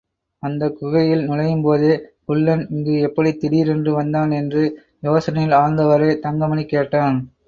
[0.43, 1.91] அந்தக் குகையில் நுழையும்போதே
[2.25, 4.31] குள்ளன் இங்கு எப்படித் திடீரென்று வந்தான்?
[4.31, 4.63] என்று
[5.03, 7.19] யோசனையில் ஆழ்ந்தவாறே தங்கமணி கேட்டான்.